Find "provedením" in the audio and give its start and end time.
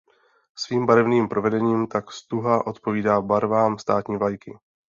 1.27-1.83